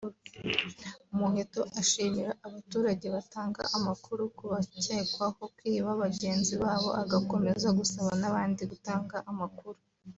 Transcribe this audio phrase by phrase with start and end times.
[1.17, 9.79] Muheto ashimira abaturage batanga amakuru ku bakekwaho kwiba bagenzi babo agakomeza gusaba n’abandi gutanga amakuru